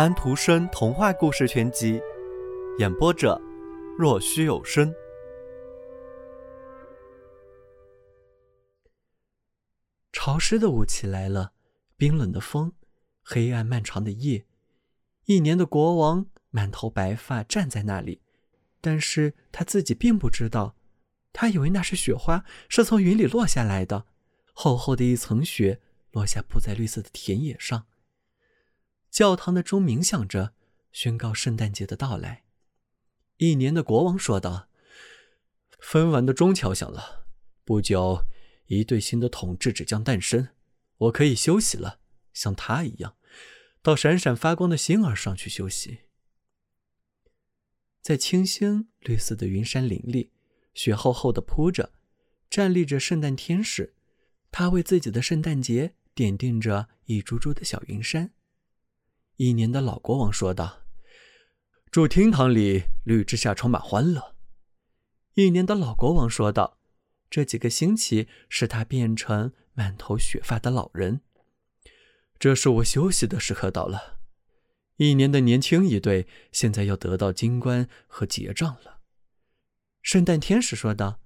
[0.00, 2.00] 安徒生童话故事全集，
[2.78, 3.38] 演播者：
[3.98, 4.90] 若虚有声。
[10.10, 11.52] 潮湿的雾气来了，
[11.98, 12.72] 冰冷的风，
[13.22, 14.46] 黑暗漫长的夜。
[15.26, 18.22] 一年的国王满头白发站在那里，
[18.80, 20.76] 但是他自己并不知道，
[21.30, 24.06] 他以为那是雪花，是从云里落下来的，
[24.54, 25.78] 厚厚的一层雪
[26.12, 27.84] 落下铺在绿色的田野上。
[29.10, 30.54] 教堂的钟鸣响着，
[30.92, 32.44] 宣告圣诞节的到来。
[33.38, 34.68] 一年的国王说道
[35.80, 37.26] ：“分完的钟敲响了，
[37.64, 38.24] 不久，
[38.66, 40.48] 一对新的统治者将诞生。
[40.98, 42.00] 我可以休息了，
[42.32, 43.16] 像他一样，
[43.82, 46.00] 到闪闪发光的星儿上去休息。”
[48.00, 50.30] 在清新绿色的云山林里，
[50.72, 51.92] 雪厚厚的铺着，
[52.48, 53.94] 站立着圣诞天使，
[54.50, 58.32] 他为自己的圣诞节点定着一株株的小云山。
[59.40, 60.82] 一年的老国王说道
[61.90, 64.36] ：“祝厅堂里绿之下充满欢乐。”
[65.32, 66.78] 一年的老国王说道
[67.30, 71.22] ：“这几个星期使他变成满头雪发的老人。”
[72.38, 74.20] 这是我休息的时刻到了。
[74.96, 79.00] 一年的年轻一对现在要得到金冠和结账了。
[80.02, 81.18] 圣诞天使说道：“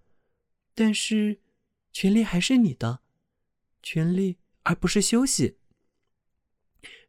[0.73, 1.41] 但是，
[1.93, 3.01] 权力还是你的，
[3.83, 5.59] 权力而不是休息。”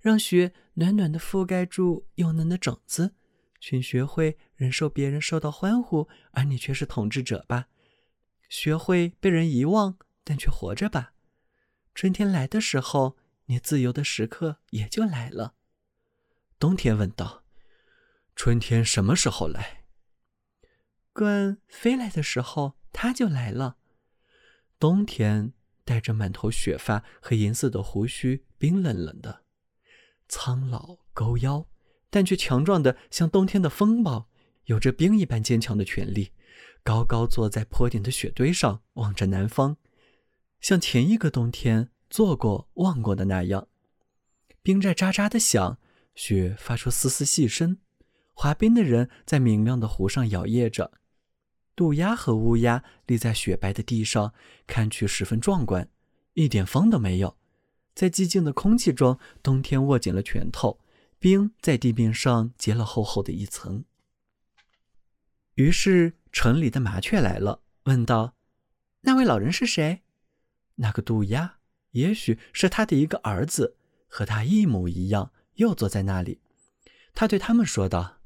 [0.05, 3.15] 让雪暖暖的覆盖住幼嫩的种子，
[3.59, 7.69] 请学会忍受别人受到欢呼，而你却是统治者吧。
[8.47, 11.13] 学会被人遗忘，但却活着吧。
[11.95, 15.55] 春天来的时候，你自由的时刻也就来了。
[16.59, 17.43] 冬天问道
[18.37, 19.85] ：“春天什么时候来？”
[21.15, 23.77] 鹳飞来的时候，它就来了。
[24.77, 29.44] 冬天带着满头雪发和银色的胡须，冰冷冷的。
[30.27, 31.65] 苍老勾腰，
[32.09, 34.29] 但却强壮的像冬天的风暴，
[34.65, 36.31] 有着冰一般坚强的权力，
[36.83, 39.77] 高高坐在坡顶的雪堆上，望着南方，
[40.59, 43.67] 像前一个冬天坐过望过的那样。
[44.61, 45.77] 冰在喳喳的响，
[46.15, 47.77] 雪发出丝丝细声。
[48.33, 50.91] 滑冰的人在明亮的湖上摇曳着，
[51.75, 54.33] 渡鸦和乌鸦立在雪白的地上，
[54.67, 55.87] 看去十分壮观，
[56.33, 57.37] 一点风都没有。
[57.95, 60.79] 在寂静的空气中，冬天握紧了拳头，
[61.17, 63.85] 冰在地面上结了厚厚的一层。
[65.53, 68.35] 于是，城里的麻雀来了，问道
[69.01, 70.01] ：“那位老人是谁？”
[70.75, 71.59] 那个渡鸦，
[71.91, 76.41] 也许是他的一个儿子，和他一模一样，又坐在那里。
[77.13, 78.17] 他对他们说道：“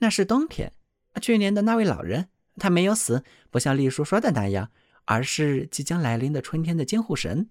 [0.00, 0.74] 那是冬天，
[1.22, 4.70] 去年的那位老人，他没有死，不像丽叔说的那样，
[5.06, 7.48] 而是即将来临的春天的监护神。”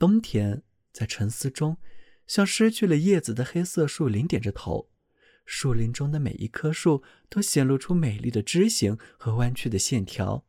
[0.00, 0.62] 冬天
[0.94, 1.76] 在沉思中，
[2.26, 4.88] 像失去了叶子的黑色树林点着头。
[5.44, 10.46] 树林中的每一棵树都显露出美丽的枝形和弯曲的线条。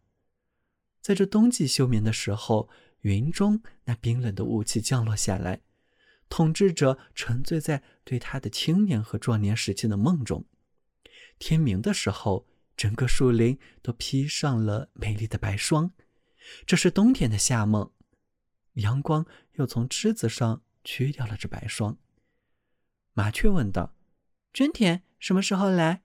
[1.02, 2.70] 在这冬季休眠的时候，
[3.02, 5.60] 云中那冰冷的雾气降落下来，
[6.30, 10.46] 统治者沉醉在对他的青年和壮年时期的梦中。
[11.40, 12.48] 天明的时候，
[12.78, 15.92] 整个树林都披上了美丽的白霜。
[16.66, 17.92] 这是冬天的夏梦。
[18.74, 21.98] 阳光又从枝子上驱掉了这白霜。
[23.14, 23.96] 麻雀问道
[24.54, 26.04] ：“春天什么时候来？”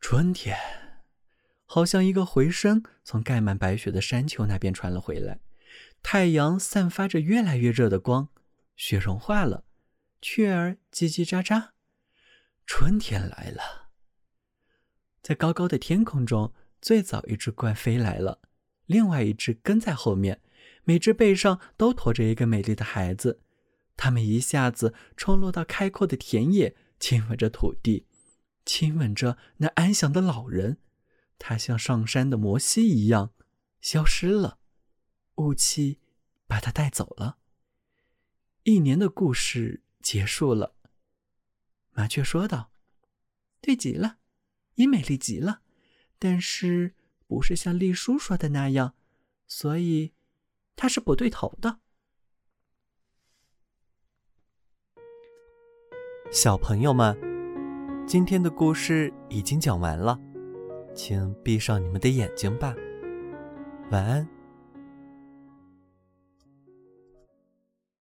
[0.00, 0.56] 春天，
[1.64, 5.40] 好像一个回声从盖满白雪的山丘那边传了回来。
[6.02, 8.30] 太阳散发着越来越热的光，
[8.74, 9.64] 雪融化了，
[10.20, 11.70] 雀儿叽叽喳喳。
[12.66, 13.90] 春天来了。
[15.22, 18.40] 在高高的天空中，最早一只鹳飞来了，
[18.86, 20.40] 另外一只跟在后面。
[20.84, 23.40] 每只背上都驮着一个美丽的孩子，
[23.96, 28.06] 他们一下子冲落到开阔的田野，亲吻着土地，
[28.64, 30.78] 亲吻着那安详的老人。
[31.38, 33.32] 他像上山的摩西一样
[33.80, 34.58] 消失了，
[35.36, 36.00] 雾气
[36.46, 37.38] 把他带走了。
[38.64, 40.74] 一年的故事结束了。
[41.92, 42.72] 麻雀说道
[43.60, 44.18] ：“对极了，
[44.74, 45.62] 也美丽极了，
[46.18, 46.94] 但是
[47.26, 48.94] 不是像丽叔说的那样，
[49.46, 50.12] 所以。”
[50.80, 51.76] 他是不对头的。
[56.32, 57.14] 小朋友们，
[58.06, 60.18] 今天的故事已经讲完了，
[60.94, 62.74] 请闭上你们的眼睛吧，
[63.90, 64.26] 晚安。